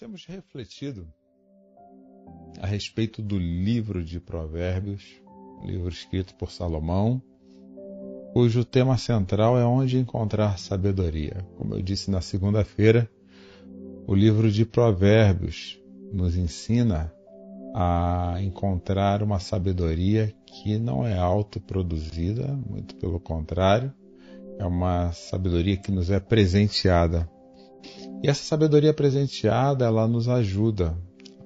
[0.00, 1.06] Temos refletido
[2.58, 5.04] a respeito do livro de Provérbios,
[5.62, 7.22] livro escrito por Salomão,
[8.32, 11.46] cujo tema central é onde encontrar sabedoria.
[11.54, 13.10] Como eu disse na segunda-feira,
[14.06, 15.78] o livro de Provérbios
[16.10, 17.12] nos ensina
[17.74, 23.92] a encontrar uma sabedoria que não é autoproduzida, muito pelo contrário,
[24.58, 27.28] é uma sabedoria que nos é presenteada
[28.22, 30.96] e essa sabedoria presenteada, ela nos ajuda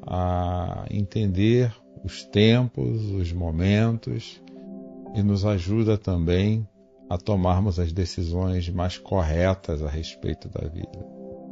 [0.06, 4.40] a entender os tempos, os momentos
[5.14, 6.66] e nos ajuda também
[7.08, 11.06] a tomarmos as decisões mais corretas a respeito da vida.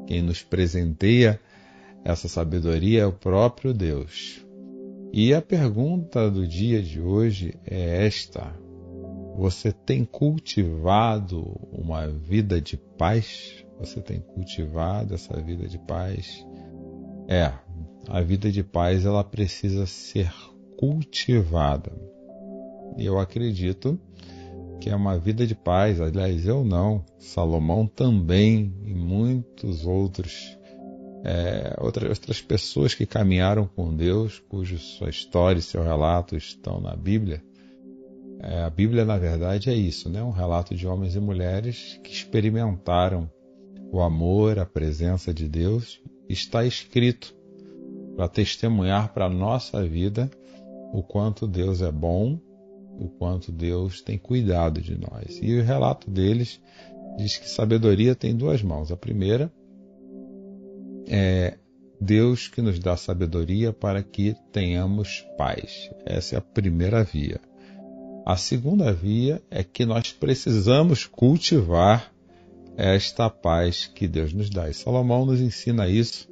[0.06, 1.40] Quem nos presenteia
[2.04, 4.44] essa sabedoria é o próprio Deus.
[5.12, 8.52] E a pergunta do dia de hoje é esta:
[9.36, 13.61] Você tem cultivado uma vida de paz?
[13.78, 16.46] Você tem cultivado essa vida de paz?
[17.28, 17.52] É,
[18.08, 20.32] a vida de paz ela precisa ser
[20.78, 21.92] cultivada.
[22.96, 23.98] E eu acredito
[24.80, 26.00] que é uma vida de paz.
[26.00, 27.04] Aliás, eu não.
[27.18, 30.58] Salomão também e muitos outros
[31.24, 36.80] é, outras, outras pessoas que caminharam com Deus, cuja sua história e seu relato estão
[36.80, 37.42] na Bíblia.
[38.40, 40.20] É, a Bíblia, na verdade, é isso, né?
[40.20, 43.30] Um relato de homens e mulheres que experimentaram
[43.92, 47.36] o amor, a presença de Deus, está escrito
[48.16, 50.30] para testemunhar para a nossa vida
[50.94, 52.40] o quanto Deus é bom,
[52.98, 55.38] o quanto Deus tem cuidado de nós.
[55.42, 56.58] E o relato deles
[57.18, 58.90] diz que sabedoria tem duas mãos.
[58.90, 59.52] A primeira
[61.06, 61.58] é
[62.00, 65.90] Deus que nos dá sabedoria para que tenhamos paz.
[66.06, 67.40] Essa é a primeira via.
[68.24, 72.11] A segunda via é que nós precisamos cultivar
[72.76, 74.68] esta paz que Deus nos dá.
[74.68, 76.28] E Salomão nos ensina isso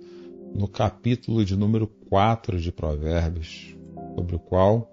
[0.55, 3.77] no capítulo de número 4 de Provérbios,
[4.15, 4.91] sobre o qual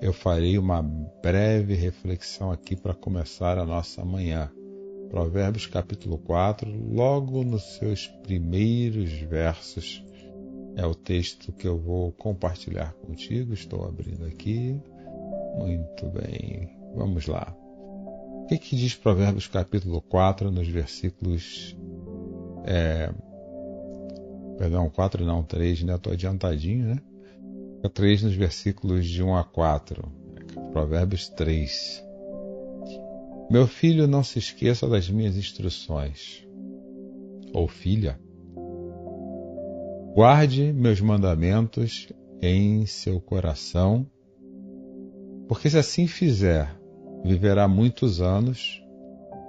[0.00, 4.50] eu farei uma breve reflexão aqui para começar a nossa manhã.
[5.10, 10.04] Provérbios capítulo 4, logo nos seus primeiros versos,
[10.76, 13.52] é o texto que eu vou compartilhar contigo.
[13.52, 14.80] Estou abrindo aqui.
[15.58, 17.59] Muito bem, vamos lá
[18.50, 21.76] que, que diz Provérbios capítulo 4, nos versículos.
[22.64, 23.12] É,
[24.58, 25.94] perdão, 4 não, 3, né?
[25.94, 26.98] Estou adiantadinho, né?
[27.94, 30.02] 3 nos versículos de 1 a 4.
[30.72, 32.04] Provérbios 3.
[33.50, 36.44] Meu filho, não se esqueça das minhas instruções.
[37.52, 38.18] Ou filha,
[40.14, 42.08] guarde meus mandamentos
[42.42, 44.06] em seu coração,
[45.48, 46.79] porque se assim fizer,
[47.24, 48.82] viverá muitos anos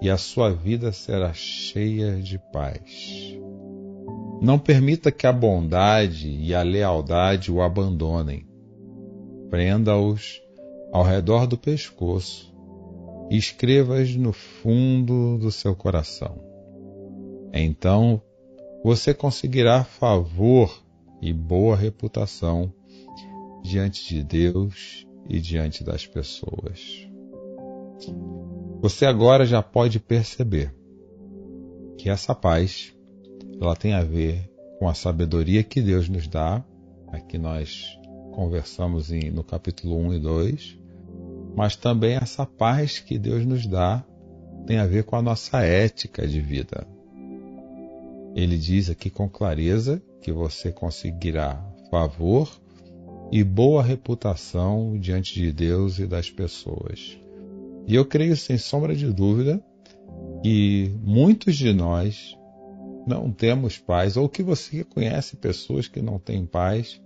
[0.02, 3.38] e a sua vida será cheia de paz.
[4.42, 8.48] Não permita que a bondade e a lealdade o abandonem.
[9.50, 10.42] Prenda-os
[10.92, 12.52] ao redor do pescoço
[13.30, 16.42] e escreva-as no fundo do seu coração.
[17.54, 18.22] Então
[18.84, 20.84] você conseguirá favor
[21.22, 22.74] e boa reputação
[23.62, 27.11] diante de Deus e diante das pessoas.
[28.82, 30.74] Você agora já pode perceber
[31.98, 32.94] que essa paz
[33.62, 36.66] ela tem a ver com a sabedoria que Deus nos dá.
[37.10, 38.00] Aqui nós
[38.34, 40.80] conversamos em, no capítulo 1 e 2,
[41.56, 44.04] mas também essa paz que Deus nos dá
[44.66, 46.88] tem a ver com a nossa ética de vida.
[48.34, 52.50] Ele diz aqui com clareza que você conseguirá favor
[53.32, 57.21] e boa reputação diante de Deus e das pessoas.
[57.88, 59.64] E eu creio sem sombra de dúvida
[60.44, 62.38] que muitos de nós
[63.06, 67.02] não temos paz, ou que você conhece pessoas que não têm paz,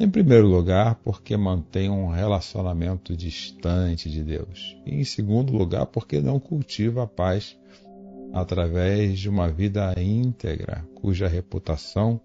[0.00, 4.76] em primeiro lugar, porque mantém um relacionamento distante de Deus.
[4.86, 7.58] E em segundo lugar, porque não cultiva a paz
[8.32, 12.20] através de uma vida íntegra, cuja reputação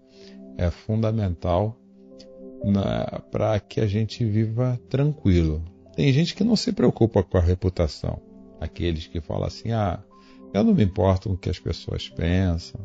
[0.56, 1.76] é fundamental
[3.30, 5.62] para que a gente viva tranquilo.
[5.94, 8.20] Tem gente que não se preocupa com a reputação.
[8.60, 10.02] Aqueles que falam assim: ah,
[10.52, 12.80] eu não me importo com o que as pessoas pensam.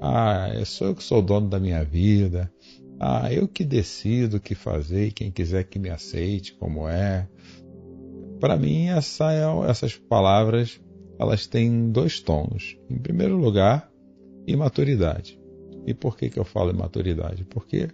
[0.00, 2.52] Ah, eu sou eu que sou o dono da minha vida.
[2.98, 7.28] Ah, eu que decido o que fazer e quem quiser que me aceite como é.
[8.38, 10.80] Para mim, essa é, essas palavras
[11.18, 12.78] elas têm dois tons.
[12.88, 13.90] Em primeiro lugar,
[14.46, 15.38] imaturidade.
[15.86, 17.44] E por que, que eu falo imaturidade?
[17.44, 17.88] Porque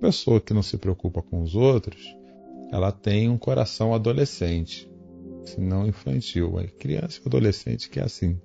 [0.00, 2.04] pessoa que não se preocupa com os outros,
[2.70, 4.90] ela tem um coração adolescente,
[5.44, 6.58] se não infantil.
[6.58, 8.40] É criança e adolescente que é assim.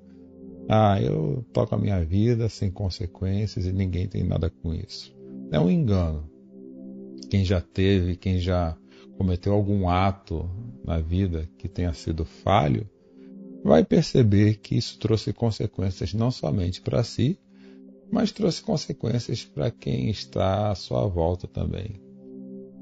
[0.68, 5.16] Ah, eu toco a minha vida sem consequências e ninguém tem nada com isso.
[5.52, 6.30] É um engano.
[7.30, 8.78] Quem já teve, quem já
[9.18, 10.50] cometeu algum ato
[10.86, 12.88] na vida que tenha sido falho,
[13.64, 17.40] vai perceber que isso trouxe consequências não somente para si,
[18.12, 22.02] mas trouxe consequências para quem está à sua volta também.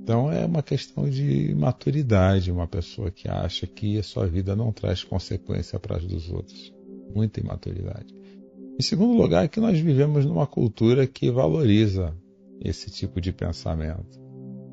[0.08, 4.72] Então é uma questão de maturidade, uma pessoa que acha que a sua vida não
[4.72, 6.74] traz consequência para as dos outros.
[7.14, 8.16] Muita imaturidade.
[8.80, 12.16] Em segundo lugar, é que nós vivemos numa cultura que valoriza
[12.62, 14.18] esse tipo de pensamento,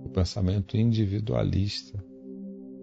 [0.05, 1.99] o pensamento individualista.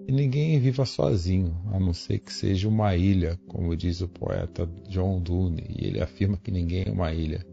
[0.05, 4.69] E ninguém viva sozinho, a não ser que seja uma ilha, como diz o poeta
[4.89, 7.45] John Donne, e ele afirma que ninguém é uma ilha.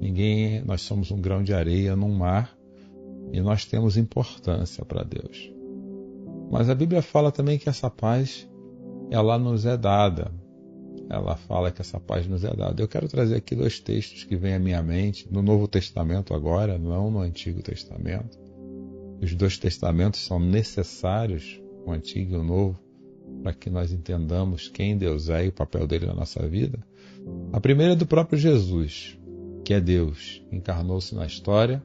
[0.00, 2.59] Ninguém, nós somos um grão de areia num mar
[3.32, 5.52] e nós temos importância para Deus.
[6.50, 8.48] Mas a Bíblia fala também que essa paz
[9.10, 10.32] ela nos é dada.
[11.08, 12.82] Ela fala que essa paz nos é dada.
[12.82, 16.78] Eu quero trazer aqui dois textos que vêm à minha mente, no Novo Testamento agora,
[16.78, 18.38] não no Antigo Testamento.
[19.20, 22.78] Os dois testamentos são necessários o Antigo e o Novo,
[23.42, 26.78] para que nós entendamos quem Deus é e o papel dele na nossa vida.
[27.52, 29.18] A primeira é do próprio Jesus,
[29.64, 31.82] que é Deus, encarnou-se na história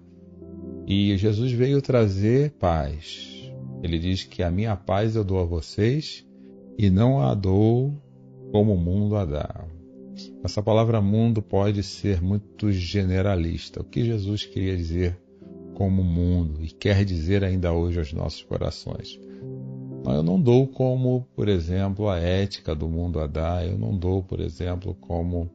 [0.87, 3.51] e Jesus veio trazer paz.
[3.81, 6.25] Ele diz que a minha paz eu dou a vocês
[6.77, 7.93] e não a dou
[8.51, 9.65] como o mundo a dá.
[10.43, 13.81] Essa palavra mundo pode ser muito generalista.
[13.81, 15.19] O que Jesus queria dizer
[15.73, 19.19] como mundo e quer dizer ainda hoje aos nossos corações?
[20.05, 24.21] Eu não dou como, por exemplo, a ética do mundo a dar, eu não dou,
[24.21, 25.49] por exemplo, como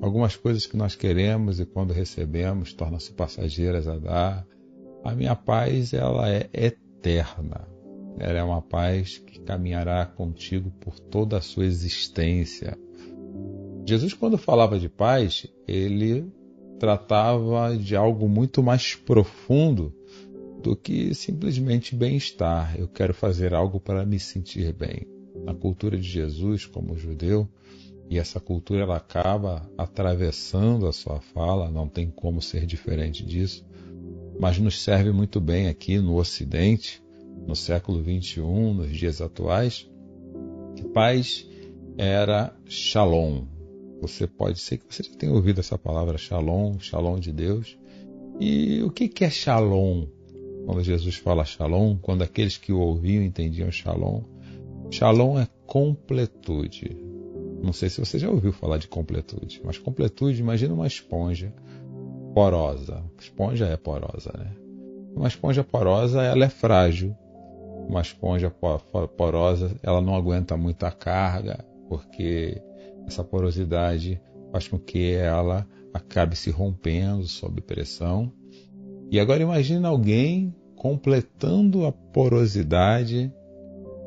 [0.00, 4.46] algumas coisas que nós queremos e quando recebemos tornam-se passageiras a dar.
[5.08, 7.66] A minha paz, ela é eterna.
[8.18, 12.76] Ela é uma paz que caminhará contigo por toda a sua existência.
[13.86, 16.30] Jesus, quando falava de paz, ele
[16.78, 19.94] tratava de algo muito mais profundo
[20.62, 22.78] do que simplesmente bem-estar.
[22.78, 25.06] Eu quero fazer algo para me sentir bem.
[25.42, 27.48] Na cultura de Jesus, como judeu,
[28.10, 33.64] e essa cultura ela acaba atravessando a sua fala, não tem como ser diferente disso,
[34.38, 37.02] mas nos serve muito bem aqui no Ocidente,
[37.46, 39.88] no século 21, nos dias atuais.
[40.94, 41.46] Paz
[41.96, 43.44] era shalom.
[44.00, 47.76] Você pode ser que você já tenha ouvido essa palavra shalom, shalom de Deus.
[48.40, 50.06] E o que é shalom?
[50.68, 54.22] quando Jesus fala shalom, quando aqueles que o ouviam entendiam shalom.
[54.90, 56.94] Shalom é completude.
[57.62, 61.54] Não sei se você já ouviu falar de completude, mas completude, imagina uma esponja
[62.34, 63.02] porosa.
[63.18, 64.52] Esponja é porosa, né?
[65.14, 67.16] Uma esponja porosa, ela é frágil.
[67.88, 68.50] Uma esponja
[69.16, 72.62] porosa, ela não aguenta muita carga, porque
[73.06, 74.20] essa porosidade
[74.52, 78.32] faz com que ela acabe se rompendo sob pressão.
[79.10, 83.32] E agora imagina alguém completando a porosidade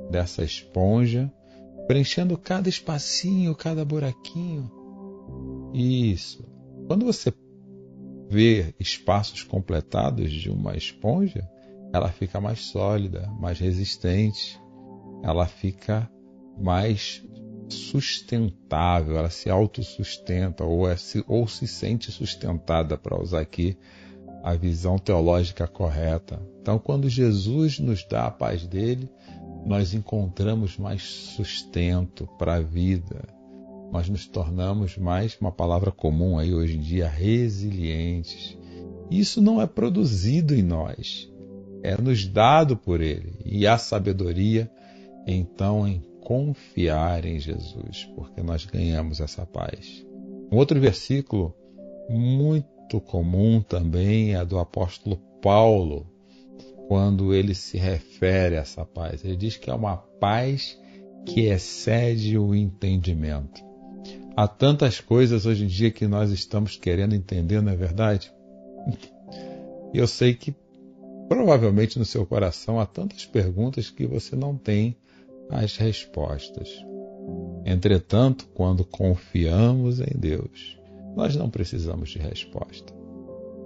[0.09, 1.31] dessa esponja,
[1.87, 4.71] preenchendo cada espacinho, cada buraquinho.
[5.73, 6.45] Isso.
[6.87, 7.33] Quando você
[8.31, 11.45] vê espaços completados de uma esponja,
[11.93, 14.57] ela fica mais sólida, mais resistente,
[15.21, 16.09] ela fica
[16.57, 17.21] mais
[17.67, 20.95] sustentável, ela se autossustenta ou, é,
[21.27, 23.77] ou se sente sustentada, para usar aqui
[24.41, 26.41] a visão teológica correta.
[26.61, 29.09] Então, quando Jesus nos dá a paz dele,
[29.65, 33.40] nós encontramos mais sustento para a vida.
[33.91, 38.57] Nós nos tornamos mais, uma palavra comum aí hoje em dia, resilientes.
[39.09, 41.29] Isso não é produzido em nós,
[41.83, 43.33] é nos dado por Ele.
[43.45, 44.71] E a sabedoria,
[45.27, 50.05] então, em confiar em Jesus, porque nós ganhamos essa paz.
[50.51, 51.53] Um outro versículo
[52.09, 56.07] muito comum também é do apóstolo Paulo,
[56.87, 59.23] quando ele se refere a essa paz.
[59.23, 60.79] Ele diz que é uma paz
[61.25, 63.70] que excede o entendimento.
[64.35, 68.33] Há tantas coisas hoje em dia que nós estamos querendo entender, não é verdade?
[69.93, 70.55] Eu sei que
[71.27, 74.95] provavelmente no seu coração há tantas perguntas que você não tem
[75.49, 76.69] as respostas.
[77.65, 80.79] Entretanto, quando confiamos em Deus,
[81.13, 82.93] nós não precisamos de resposta.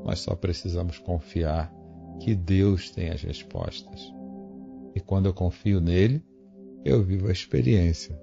[0.04, 1.72] Nós só precisamos confiar
[2.20, 4.12] que Deus tem as respostas.
[4.96, 6.24] E quando eu confio nele,
[6.84, 8.20] eu vivo a experiência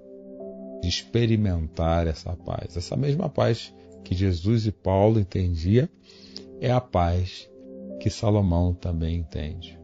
[0.87, 2.75] experimentar essa paz.
[2.75, 3.73] Essa mesma paz
[4.03, 5.89] que Jesus e Paulo entendia
[6.59, 7.49] é a paz
[7.99, 9.79] que Salomão também entende.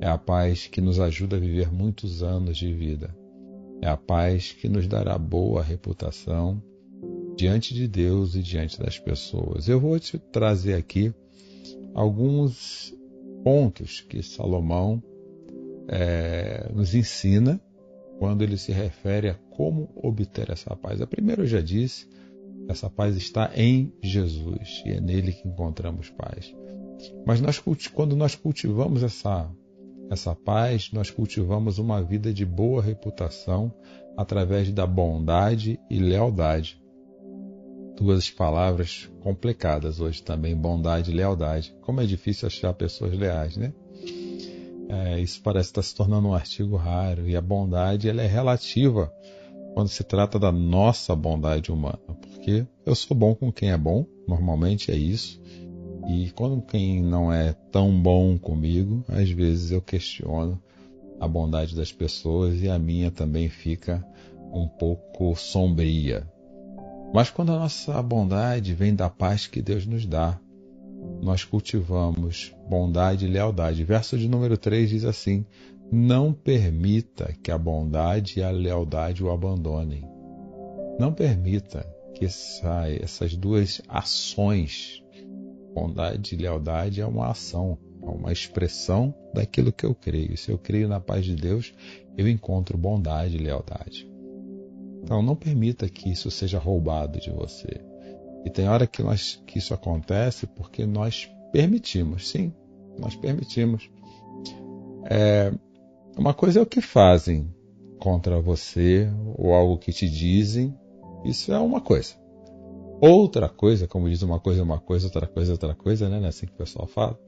[0.00, 3.16] É a paz que nos ajuda a viver muitos anos de vida.
[3.80, 6.62] É a paz que nos dará boa reputação
[7.36, 9.68] diante de Deus e diante das pessoas.
[9.68, 11.12] Eu vou te trazer aqui
[11.94, 12.94] alguns
[13.44, 15.02] pontos que Salomão
[15.88, 17.60] é, nos ensina
[18.18, 21.00] quando ele se refere a como obter essa paz.
[21.00, 22.08] A primeira eu já disse,
[22.68, 26.54] essa paz está em Jesus e é nele que encontramos paz.
[27.26, 29.50] Mas nós, quando nós cultivamos essa,
[30.10, 33.72] essa paz, nós cultivamos uma vida de boa reputação
[34.16, 36.82] através da bondade e lealdade.
[37.96, 41.74] Duas palavras complicadas hoje também, bondade e lealdade.
[41.82, 43.72] Como é difícil achar pessoas leais, né?
[44.88, 47.28] É, isso parece estar se tornando um artigo raro.
[47.28, 49.12] E a bondade ela é relativa
[49.74, 54.06] quando se trata da nossa bondade humana, porque eu sou bom com quem é bom,
[54.26, 55.38] normalmente é isso,
[56.08, 60.58] e quando quem não é tão bom comigo, às vezes eu questiono
[61.20, 64.02] a bondade das pessoas e a minha também fica
[64.50, 66.26] um pouco sombria.
[67.12, 70.40] Mas quando a nossa bondade vem da paz que Deus nos dá,
[71.22, 73.84] nós cultivamos bondade e lealdade.
[73.84, 75.44] Verso de número 3 diz assim:
[75.90, 80.08] Não permita que a bondade e a lealdade o abandonem.
[80.98, 85.02] Não permita que essa, essas duas ações
[85.76, 90.34] Bondade e lealdade é uma ação, é uma expressão daquilo que eu creio.
[90.34, 91.74] Se eu creio na paz de Deus,
[92.16, 94.10] eu encontro bondade e lealdade.
[95.02, 97.84] Então não permita que isso seja roubado de você.
[98.46, 102.54] E tem hora que, nós, que isso acontece porque nós permitimos, sim,
[102.96, 103.90] nós permitimos.
[105.10, 105.52] É,
[106.16, 107.52] uma coisa é o que fazem
[107.98, 110.72] contra você ou algo que te dizem,
[111.24, 112.14] isso é uma coisa.
[113.00, 116.24] Outra coisa, como diz uma coisa, uma coisa, outra coisa, outra coisa, né?
[116.24, 117.18] É assim que o pessoal fala.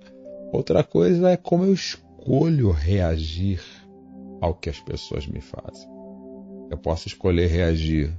[0.53, 3.61] Outra coisa é como eu escolho reagir
[4.41, 5.91] ao que as pessoas me fazem.
[6.71, 8.17] Eu posso escolher reagir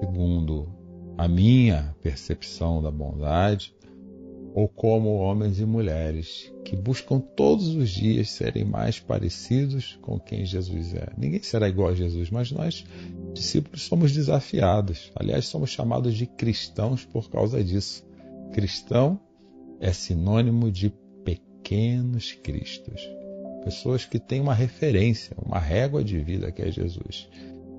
[0.00, 0.77] segundo
[1.18, 3.74] a minha percepção da bondade,
[4.54, 10.44] ou como homens e mulheres que buscam todos os dias serem mais parecidos com quem
[10.44, 11.08] Jesus é.
[11.18, 12.84] Ninguém será igual a Jesus, mas nós,
[13.34, 15.10] discípulos, somos desafiados.
[15.14, 18.06] Aliás, somos chamados de cristãos por causa disso.
[18.52, 19.20] Cristão
[19.80, 20.92] é sinônimo de
[21.24, 23.08] pequenos cristos.
[23.64, 27.28] Pessoas que têm uma referência, uma régua de vida que é Jesus.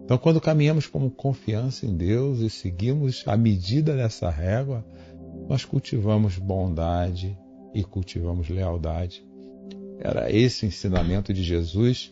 [0.10, 4.84] Então, quando caminhamos com confiança em Deus e seguimos a medida dessa régua,
[5.48, 7.38] nós cultivamos bondade
[7.76, 9.24] e cultivamos lealdade.
[10.00, 12.12] Era esse o ensinamento de Jesus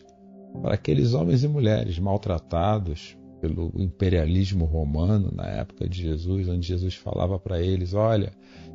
[0.62, 6.94] para aqueles homens e mulheres maltratados pelo imperialismo romano na época de Jesus, onde Jesus
[6.94, 8.32] falava para eles: olha,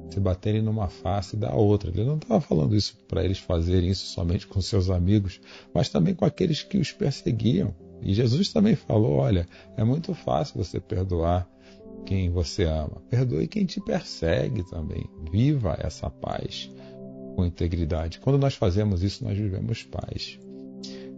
[0.09, 1.89] se baterem numa face, dá outra.
[1.89, 5.39] Ele não estava falando isso para eles fazerem isso somente com seus amigos,
[5.73, 7.73] mas também com aqueles que os perseguiam.
[8.03, 11.47] E Jesus também falou: olha, é muito fácil você perdoar
[12.05, 13.01] quem você ama.
[13.09, 15.09] Perdoe quem te persegue também.
[15.31, 16.69] Viva essa paz
[17.35, 18.19] com integridade.
[18.19, 20.39] Quando nós fazemos isso, nós vivemos paz.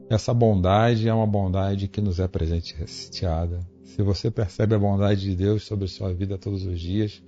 [0.10, 3.60] Essa bondade é uma bondade que nos é presenteada.
[3.84, 7.24] Se você percebe a bondade de Deus sobre sua vida todos os dias,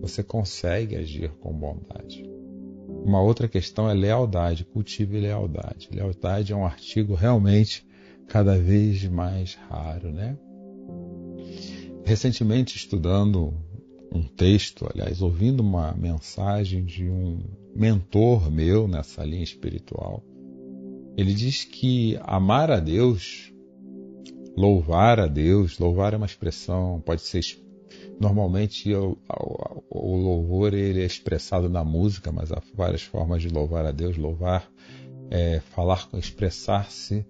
[0.00, 2.24] você consegue agir com bondade.
[3.04, 4.64] Uma outra questão é lealdade.
[4.64, 5.88] Cultive lealdade.
[5.92, 7.84] Lealdade é um artigo realmente
[8.32, 10.38] cada vez mais raro, né?
[12.02, 13.52] recentemente estudando
[14.10, 17.40] um texto, aliás, ouvindo uma mensagem de um
[17.76, 20.24] mentor meu nessa linha espiritual.
[21.14, 23.52] Ele diz que amar a Deus,
[24.56, 27.42] louvar a Deus, louvar é uma expressão, pode ser
[28.18, 29.18] normalmente o,
[29.90, 34.16] o, louvor ele é expressado na música, mas há várias formas de louvar a Deus.
[34.16, 34.66] Louvar
[35.30, 37.26] é falar, expressar-se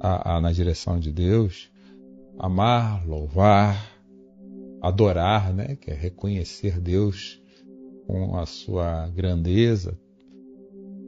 [0.00, 1.70] na direção de Deus.
[2.38, 3.98] Amar, louvar,
[4.80, 7.42] adorar, né, que é reconhecer Deus
[8.06, 9.98] com a sua grandeza,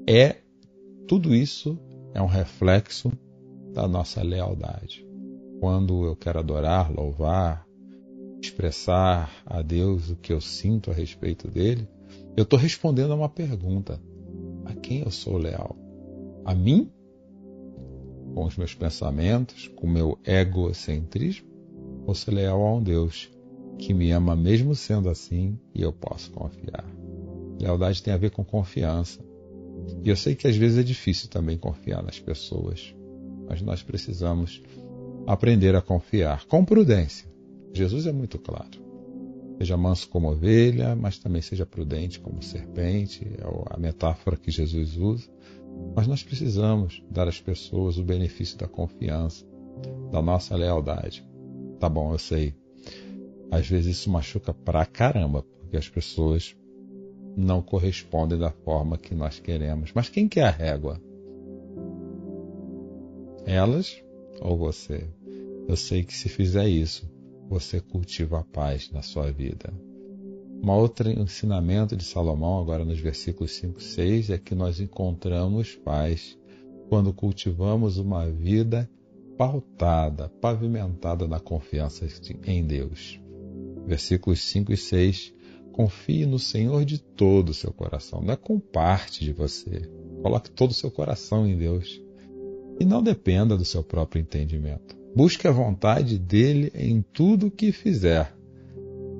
[0.08, 0.36] é
[1.06, 1.78] tudo isso
[2.12, 3.10] é um reflexo
[3.72, 5.06] da nossa lealdade.
[5.60, 7.66] Quando eu quero adorar, louvar,
[8.42, 11.88] expressar a Deus o que eu sinto a respeito dele,
[12.36, 14.00] eu estou respondendo a uma pergunta.
[14.64, 15.76] A quem eu sou leal?
[16.44, 16.90] A mim?
[18.40, 21.46] Com os meus pensamentos, com o meu egocentrismo?
[22.06, 23.30] Ou ser leal a um Deus
[23.76, 26.90] que me ama mesmo sendo assim e eu posso confiar?
[27.60, 29.20] Lealdade tem a ver com confiança.
[30.02, 32.94] E eu sei que às vezes é difícil também confiar nas pessoas,
[33.46, 34.62] mas nós precisamos
[35.26, 37.30] aprender a confiar com prudência.
[37.74, 38.70] Jesus é muito claro.
[39.58, 44.96] Seja manso como ovelha, mas também seja prudente como serpente, é a metáfora que Jesus
[44.96, 45.28] usa.
[45.94, 49.44] Mas nós precisamos dar às pessoas o benefício da confiança,
[50.10, 51.26] da nossa lealdade.
[51.78, 52.54] Tá bom, eu sei.
[53.50, 56.56] Às vezes isso machuca pra caramba, porque as pessoas
[57.36, 59.90] não correspondem da forma que nós queremos.
[59.94, 61.00] Mas quem quer a régua?
[63.44, 64.02] Elas
[64.40, 65.08] ou você?
[65.66, 67.10] Eu sei que se fizer isso,
[67.48, 69.72] você cultiva a paz na sua vida.
[70.62, 75.74] Um outro ensinamento de Salomão, agora nos versículos 5 e 6, é que nós encontramos
[75.76, 76.38] paz
[76.88, 78.88] quando cultivamos uma vida
[79.38, 82.06] pautada, pavimentada na confiança
[82.44, 83.18] em Deus.
[83.86, 85.34] Versículos 5 e 6
[85.72, 89.88] Confie no Senhor de todo o seu coração, não é com parte de você.
[90.20, 92.02] Coloque todo o seu coração em Deus.
[92.78, 94.96] E não dependa do seu próprio entendimento.
[95.14, 98.34] Busque a vontade dele em tudo o que fizer,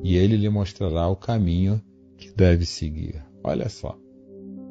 [0.03, 1.81] e ele lhe mostrará o caminho
[2.17, 3.23] que deve seguir.
[3.43, 3.99] Olha só.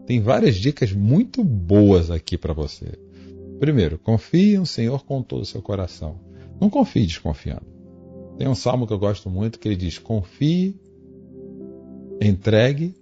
[0.05, 2.97] Tem várias dicas muito boas aqui para você.
[3.59, 6.19] Primeiro, confie no Senhor com todo o seu coração.
[6.59, 7.67] Não confie desconfiando.
[8.37, 10.79] Tem um salmo que eu gosto muito que ele diz: Confie
[12.21, 12.93] Entregue,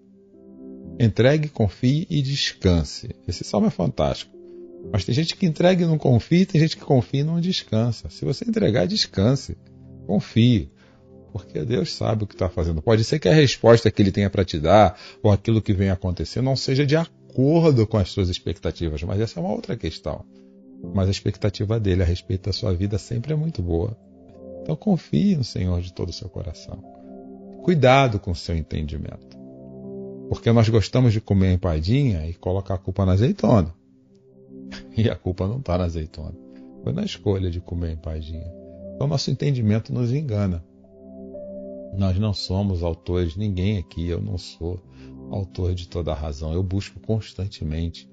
[1.00, 3.10] entregue, confie e descanse.
[3.28, 4.32] Esse salmo é fantástico.
[4.92, 8.12] Mas tem gente que entrega e não confia, tem gente que confia e não descansa.
[8.12, 9.58] Se você entregar, descanse.
[10.06, 10.70] Confie.
[11.32, 12.82] Porque Deus sabe o que está fazendo.
[12.82, 15.90] Pode ser que a resposta que Ele tenha para te dar, ou aquilo que vem
[15.90, 20.26] acontecer, não seja de acordo com as suas expectativas, mas essa é uma outra questão.
[20.94, 23.98] Mas a expectativa dele a respeito da sua vida sempre é muito boa.
[24.62, 26.84] Então confie no Senhor de todo o seu coração.
[27.64, 29.38] Cuidado com o seu entendimento.
[30.30, 33.74] Porque nós gostamos de comer empadinha e colocar a culpa na azeitona.
[34.98, 36.36] E a culpa não está na azeitona.
[36.84, 38.52] Foi na escolha de comer empadinha.
[38.96, 40.66] Então nosso entendimento nos engana.
[41.98, 44.80] Nós não somos autores, ninguém aqui, eu não sou
[45.32, 46.54] autor de toda a razão.
[46.54, 48.08] Eu busco constantemente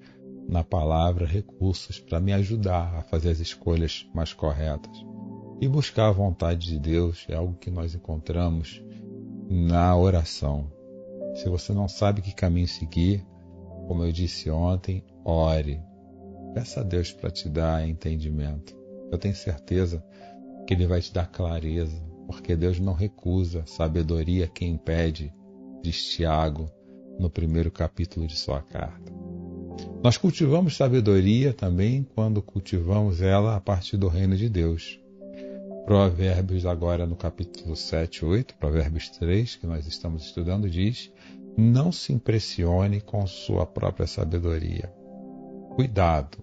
[0.49, 5.05] na palavra recursos para me ajudar a fazer as escolhas mais corretas.
[5.61, 8.83] E buscar a vontade de Deus é algo que nós encontramos
[9.51, 10.73] na oração.
[11.35, 13.23] Se você não sabe que caminho seguir,
[13.87, 15.79] como eu disse ontem, ore.
[16.55, 18.75] Peça a Deus para te dar entendimento.
[19.13, 20.03] Eu tenho certeza
[20.67, 25.33] que Ele vai te dar clareza, porque Deus não recusa sabedoria quem pede,
[25.83, 26.71] diz Tiago
[27.19, 29.13] no primeiro capítulo de sua carta.
[30.03, 35.01] Nós cultivamos sabedoria também quando cultivamos ela a partir do reino de Deus.
[35.85, 41.13] Provérbios, agora no capítulo 7, 8, Provérbios 3, que nós estamos estudando, diz:
[41.57, 44.93] Não se impressione com sua própria sabedoria.
[45.75, 46.39] Cuidado.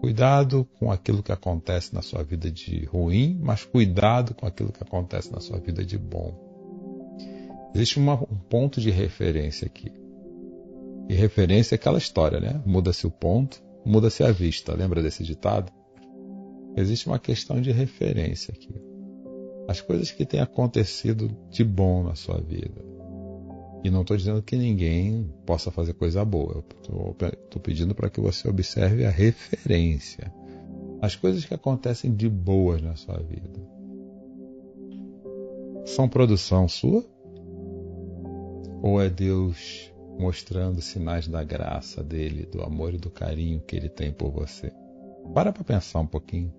[0.00, 4.82] Cuidado com aquilo que acontece na sua vida de ruim, mas cuidado com aquilo que
[4.82, 6.48] acontece na sua vida de bom.
[7.74, 9.92] Existe uma, um ponto de referência aqui.
[11.08, 12.62] E referência é aquela história, né?
[12.64, 14.74] Muda-se o ponto, muda-se a vista.
[14.74, 15.72] Lembra desse ditado?
[16.76, 18.74] Existe uma questão de referência aqui.
[19.66, 22.97] As coisas que têm acontecido de bom na sua vida.
[23.84, 26.64] E não estou dizendo que ninguém possa fazer coisa boa.
[26.80, 30.32] Estou pedindo para que você observe a referência.
[31.00, 33.60] As coisas que acontecem de boas na sua vida.
[35.84, 37.04] São produção sua?
[38.82, 43.88] Ou é Deus mostrando sinais da graça dele, do amor e do carinho que ele
[43.88, 44.72] tem por você?
[45.32, 46.52] Para para pensar um pouquinho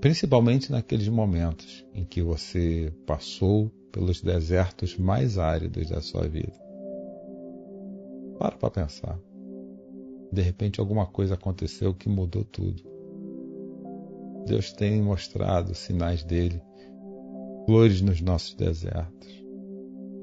[0.00, 6.52] principalmente naqueles momentos em que você passou pelos desertos mais áridos da sua vida.
[8.38, 9.18] Para para pensar.
[10.30, 12.82] De repente alguma coisa aconteceu que mudou tudo.
[14.46, 16.62] Deus tem mostrado sinais dele,
[17.66, 19.44] flores nos nossos desertos.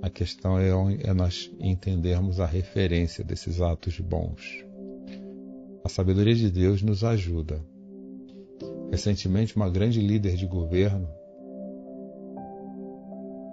[0.02, 0.70] A questão é,
[1.04, 4.64] é nós entendermos a referência desses atos bons.
[5.84, 7.62] A sabedoria de Deus nos ajuda
[8.92, 11.08] Recentemente, uma grande líder de governo,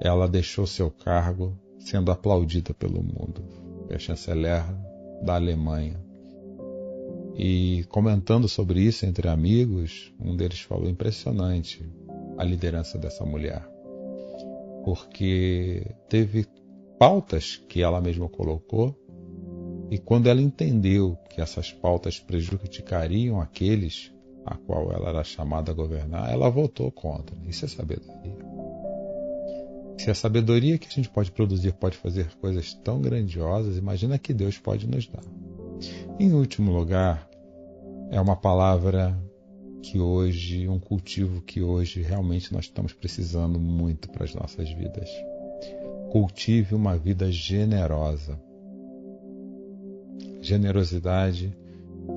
[0.01, 3.45] ela deixou seu cargo sendo aplaudida pelo mundo.
[3.88, 4.64] É a chanceler
[5.23, 6.01] da Alemanha.
[7.35, 11.88] E comentando sobre isso entre amigos, um deles falou impressionante
[12.37, 13.66] a liderança dessa mulher.
[14.85, 16.47] Porque teve
[16.99, 18.97] pautas que ela mesma colocou
[19.92, 24.11] E quando ela entendeu que essas pautas prejudicariam aqueles
[24.44, 27.37] a qual ela era chamada a governar, ela votou contra.
[27.46, 28.52] Isso é sabedoria.
[29.98, 34.35] Se a sabedoria que a gente pode produzir pode fazer coisas tão grandiosas, imagina que
[34.35, 35.22] Deus pode nos dar.
[36.18, 37.28] Em último lugar,
[38.11, 39.16] é uma palavra
[39.83, 45.09] que hoje, um cultivo que hoje realmente nós estamos precisando muito para as nossas vidas.
[46.11, 48.40] Cultive uma vida generosa.
[50.40, 51.57] Generosidade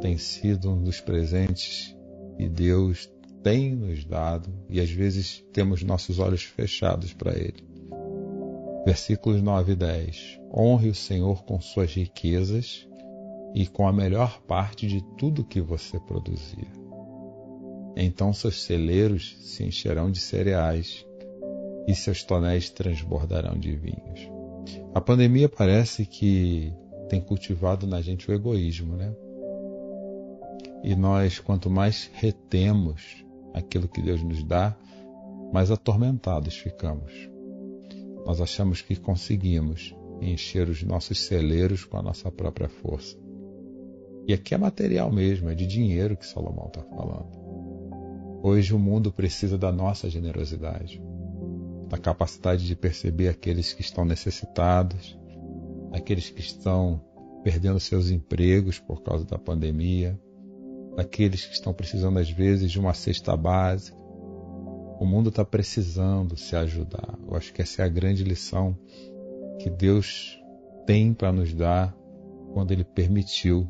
[0.01, 1.94] tem sido um dos presentes
[2.37, 3.09] que Deus
[3.43, 7.63] tem nos dado e às vezes temos nossos olhos fechados para Ele.
[8.85, 10.39] Versículos 9 e 10.
[10.51, 12.87] Honre o Senhor com suas riquezas
[13.53, 16.67] e com a melhor parte de tudo que você produzir.
[17.95, 21.05] Então seus celeiros se encherão de cereais
[21.87, 24.29] e seus tonéis transbordarão de vinhos.
[24.93, 26.73] A pandemia parece que
[27.07, 29.13] tem cultivado na gente o egoísmo, né?
[30.83, 34.75] E nós, quanto mais retemos aquilo que Deus nos dá,
[35.51, 37.11] mais atormentados ficamos.
[38.25, 43.17] Nós achamos que conseguimos encher os nossos celeiros com a nossa própria força.
[44.27, 47.45] E aqui é material mesmo, é de dinheiro que Salomão está falando.
[48.41, 51.01] Hoje o mundo precisa da nossa generosidade,
[51.87, 55.17] da capacidade de perceber aqueles que estão necessitados,
[55.93, 57.01] aqueles que estão
[57.43, 60.19] perdendo seus empregos por causa da pandemia,
[60.95, 63.97] daqueles que estão precisando, às vezes, de uma cesta básica.
[64.99, 67.17] O mundo está precisando se ajudar.
[67.27, 68.77] Eu acho que essa é a grande lição
[69.59, 70.39] que Deus
[70.85, 71.95] tem para nos dar
[72.53, 73.69] quando Ele permitiu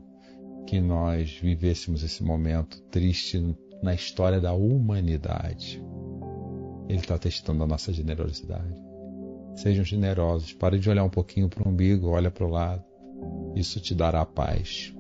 [0.68, 5.84] que nós vivêssemos esse momento triste na história da humanidade.
[6.88, 8.84] Ele está testando a nossa generosidade.
[9.56, 10.54] Sejam generosos.
[10.54, 12.84] Pare de olhar um pouquinho para o umbigo, olha para o lado.
[13.56, 14.95] Isso te dará paz.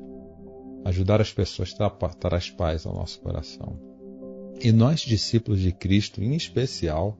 [0.85, 1.75] Ajudar as pessoas
[2.19, 3.77] traz paz ao nosso coração.
[4.61, 7.17] E nós, discípulos de Cristo, em especial,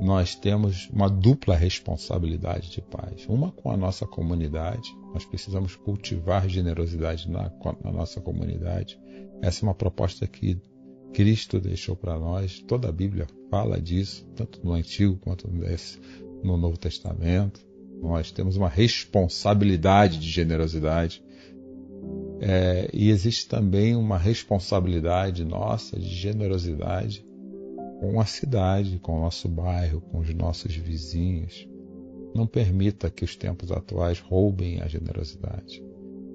[0.00, 3.24] nós temos uma dupla responsabilidade de paz.
[3.28, 7.50] Uma com a nossa comunidade, nós precisamos cultivar generosidade na,
[7.82, 8.98] na nossa comunidade.
[9.40, 10.60] Essa é uma proposta que
[11.12, 12.60] Cristo deixou para nós.
[12.66, 15.48] Toda a Bíblia fala disso, tanto no Antigo quanto
[16.42, 17.64] no Novo Testamento.
[18.02, 21.22] Nós temos uma responsabilidade de generosidade
[22.40, 27.24] é, e existe também uma responsabilidade nossa de generosidade
[28.00, 31.66] com a cidade, com o nosso bairro, com os nossos vizinhos.
[32.34, 35.82] Não permita que os tempos atuais roubem a generosidade.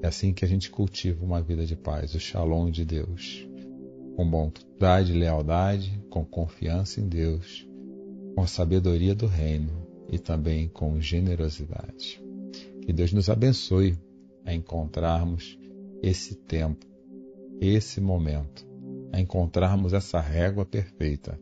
[0.02, 3.48] É assim que a gente cultiva uma vida de paz, o shalom de Deus.
[4.16, 7.68] Com bondade e lealdade, com confiança em Deus,
[8.36, 12.22] com sabedoria do reino e também com generosidade.
[12.82, 13.96] Que Deus nos abençoe
[14.44, 15.61] a encontrarmos
[16.02, 16.86] esse tempo,
[17.60, 18.66] esse momento,
[19.14, 21.40] a encontrarmos essa régua perfeita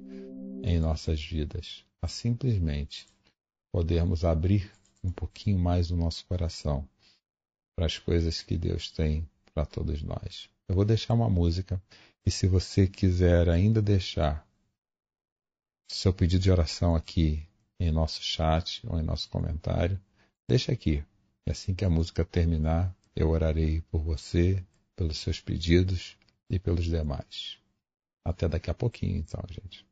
[0.64, 3.08] em nossas vidas, a simplesmente
[3.72, 4.70] podermos abrir
[5.04, 6.88] um pouquinho mais o nosso coração
[7.76, 10.50] para as coisas que Deus tem para todos nós.
[10.68, 11.82] Eu vou deixar uma música
[12.26, 14.46] e se você quiser ainda deixar
[15.88, 17.48] seu pedido de oração aqui
[17.80, 20.00] em nosso chat ou em nosso comentário,
[20.48, 21.04] deixa aqui.
[21.48, 24.64] E assim que a música terminar, eu orarei por você,
[24.96, 26.18] pelos seus pedidos
[26.50, 27.58] e pelos demais.
[28.24, 29.86] Até daqui a pouquinho, então, gente.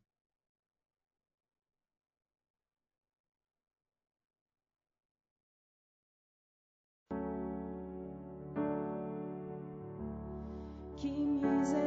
[10.95, 11.85] Que miserável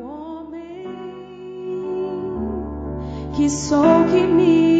[0.00, 0.86] homem
[3.36, 4.75] que sou que me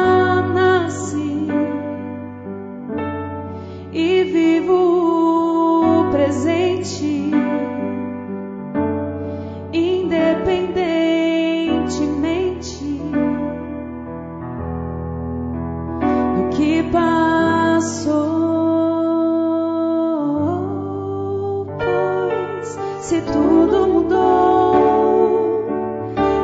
[23.86, 25.64] mudou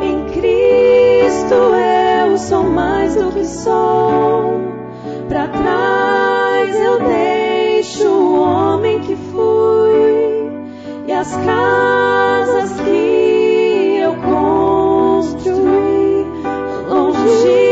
[0.02, 4.60] em Cristo eu sou mais do que sou.
[5.28, 10.50] Para trás eu deixo o homem que fui
[11.06, 15.46] e as casas que eu construir
[16.88, 17.65] longe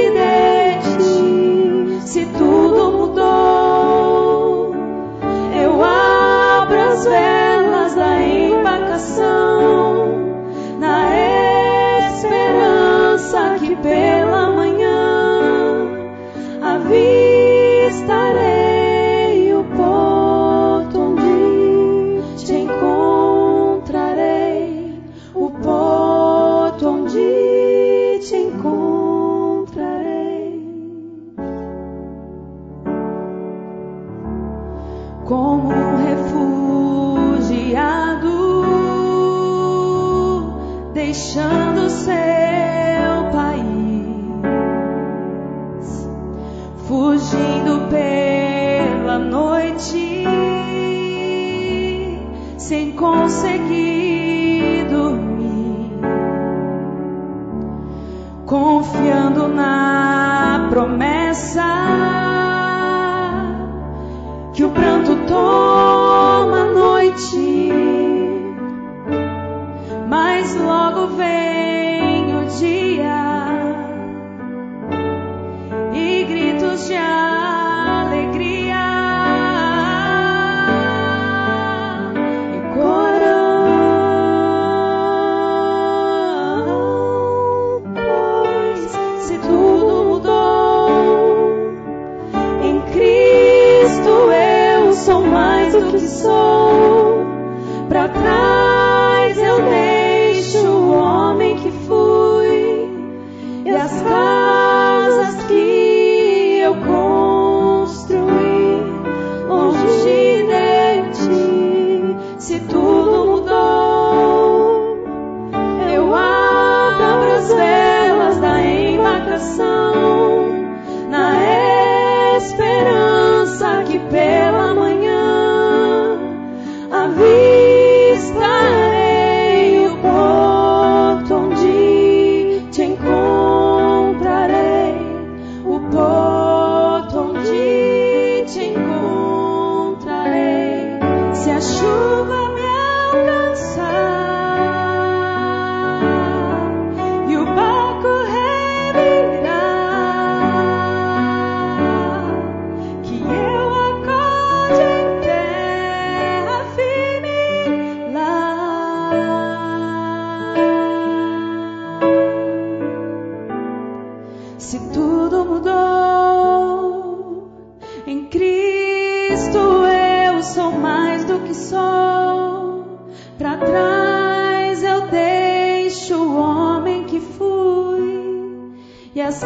[179.25, 179.43] as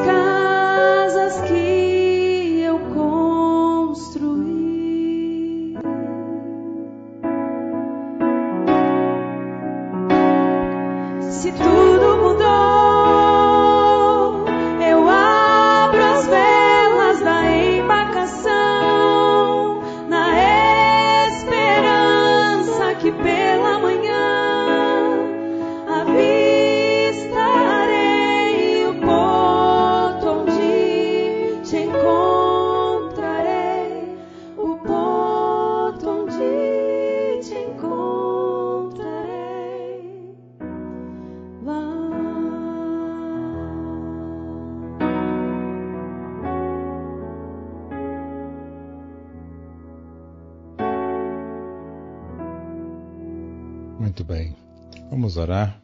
[55.49, 55.83] orar.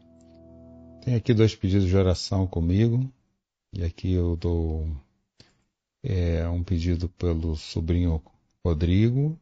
[1.03, 3.11] Tem aqui dois pedidos de oração comigo.
[3.72, 4.87] E aqui eu dou
[6.03, 8.22] é, um pedido pelo sobrinho
[8.62, 9.38] Rodrigo,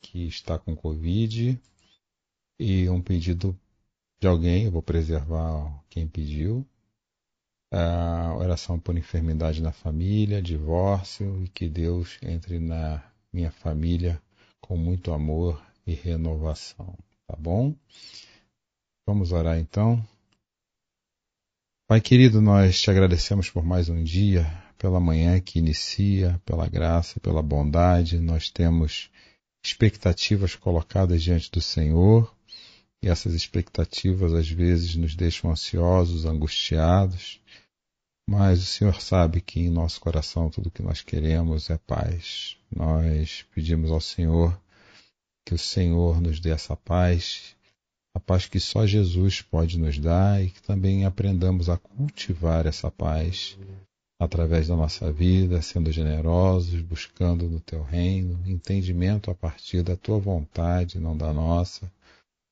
[0.00, 1.60] que está com Covid,
[2.58, 3.58] e um pedido
[4.18, 6.66] de alguém, eu vou preservar quem pediu.
[7.70, 13.02] A oração por enfermidade na família, divórcio, e que Deus entre na
[13.32, 14.20] minha família
[14.60, 16.96] com muito amor e renovação.
[17.26, 17.74] Tá bom?
[19.06, 20.02] Vamos orar então.
[21.86, 24.46] Pai querido, nós te agradecemos por mais um dia,
[24.78, 28.18] pela manhã que inicia, pela graça, pela bondade.
[28.18, 29.10] Nós temos
[29.62, 32.34] expectativas colocadas diante do Senhor
[33.02, 37.42] e essas expectativas às vezes nos deixam ansiosos, angustiados.
[38.26, 42.56] Mas o Senhor sabe que em nosso coração tudo que nós queremos é paz.
[42.74, 44.58] Nós pedimos ao Senhor
[45.44, 47.53] que o Senhor nos dê essa paz,
[48.14, 52.90] a paz que só Jesus pode nos dar e que também aprendamos a cultivar essa
[52.90, 53.58] paz
[54.20, 60.18] através da nossa vida, sendo generosos, buscando no teu reino, entendimento a partir da tua
[60.18, 61.90] vontade, não da nossa,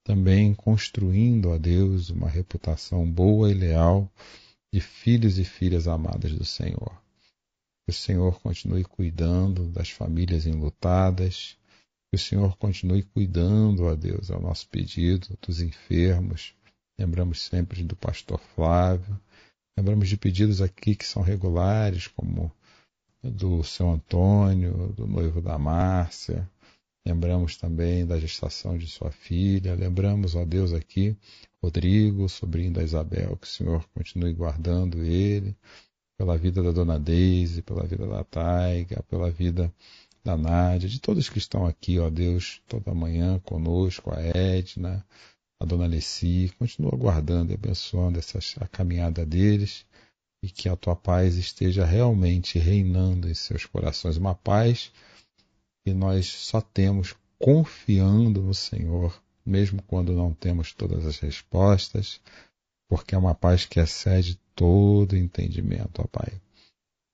[0.04, 4.10] também construindo a Deus uma reputação boa e leal
[4.74, 7.00] de filhos e filhas amadas do Senhor.
[7.84, 11.56] Que o Senhor continue cuidando das famílias enlutadas,
[12.12, 16.54] que o Senhor continue cuidando, ó Deus, ao nosso pedido, dos enfermos.
[16.98, 19.18] Lembramos sempre do pastor Flávio,
[19.78, 22.52] lembramos de pedidos aqui que são regulares, como
[23.22, 26.46] do seu Antônio, do noivo da Márcia.
[27.06, 29.74] Lembramos também da gestação de sua filha.
[29.74, 31.16] Lembramos, ó Deus, aqui,
[31.62, 35.56] Rodrigo, sobrinho da Isabel, que o Senhor continue guardando ele
[36.18, 39.72] pela vida da dona Deise, pela vida da Taiga, pela vida
[40.24, 45.04] da Nádia, de todos que estão aqui, ó Deus, toda manhã conosco, a Edna,
[45.60, 49.84] a dona Alessi, continua guardando e abençoando essa, a caminhada deles
[50.42, 54.92] e que a tua paz esteja realmente reinando em seus corações, uma paz
[55.84, 62.20] que nós só temos confiando no Senhor, mesmo quando não temos todas as respostas,
[62.88, 66.40] porque é uma paz que excede todo entendimento, ó Pai.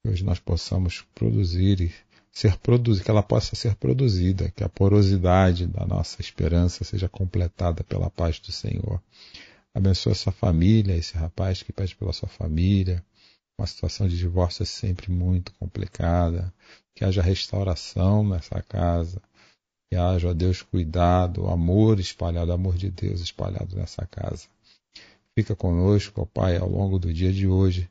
[0.02, 1.94] Que hoje nós possamos produzir e
[2.38, 7.82] ser produzida, que ela possa ser produzida, que a porosidade da nossa esperança seja completada
[7.82, 9.02] pela paz do Senhor.
[9.74, 13.04] Abençoa sua família, esse rapaz que pede pela sua família.
[13.58, 16.54] Uma situação de divórcio é sempre muito complicada.
[16.94, 19.20] Que haja restauração nessa casa.
[19.90, 24.46] Que haja, ó Deus, cuidado, amor espalhado, amor de Deus espalhado nessa casa.
[25.34, 27.90] Fica conosco, ó Pai, ao longo do dia de hoje,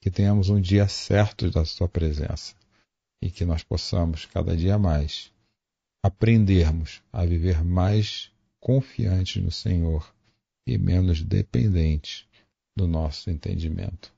[0.00, 2.54] que tenhamos um dia certo da Sua presença
[3.22, 5.30] e que nós possamos, cada dia mais,
[6.02, 10.12] aprendermos a viver mais confiantes no Senhor
[10.66, 12.26] e menos dependentes
[12.76, 14.12] do nosso entendimento.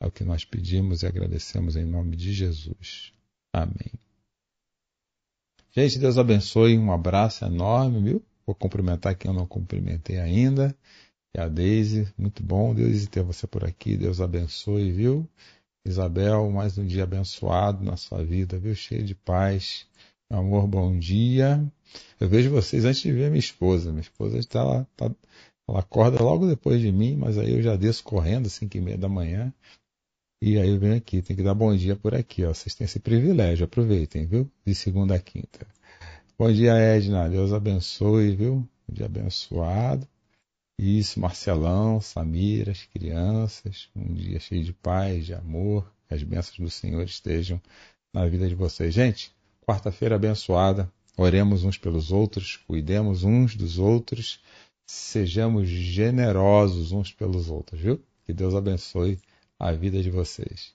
[0.00, 3.12] É o que nós pedimos e agradecemos em nome de Jesus.
[3.52, 3.92] Amém.
[5.70, 6.78] Gente, Deus abençoe.
[6.78, 8.22] Um abraço enorme, viu?
[8.46, 10.76] Vou cumprimentar quem eu não cumprimentei ainda
[11.34, 12.08] e a Deise.
[12.16, 13.96] Muito bom, Deus, ter você por aqui.
[13.96, 15.28] Deus abençoe, viu?
[15.88, 18.74] Isabel, mais um dia abençoado na sua vida, viu?
[18.74, 19.86] Cheio de paz.
[20.28, 21.64] Meu amor, bom dia.
[22.18, 23.90] Eu vejo vocês antes de ver minha esposa.
[23.90, 25.08] Minha esposa está lá, tá,
[25.68, 28.98] ela acorda logo depois de mim, mas aí eu já desço correndo, 5 e meia
[28.98, 29.54] da manhã.
[30.42, 32.52] E aí eu venho aqui, tem que dar bom dia por aqui, ó.
[32.52, 34.50] Vocês têm esse privilégio, aproveitem, viu?
[34.66, 35.66] De segunda a quinta.
[36.36, 37.28] Bom dia, Edna.
[37.28, 38.68] Deus abençoe, viu?
[38.88, 40.06] Um dia abençoado.
[40.78, 46.58] Isso, Marcelão, Samira, as crianças, um dia cheio de paz, de amor, que as bênçãos
[46.58, 47.60] do Senhor estejam
[48.12, 48.92] na vida de vocês.
[48.92, 49.34] Gente,
[49.66, 54.38] quarta-feira abençoada, oremos uns pelos outros, cuidemos uns dos outros,
[54.86, 57.98] sejamos generosos uns pelos outros, viu?
[58.26, 59.18] Que Deus abençoe
[59.58, 60.74] a vida de vocês.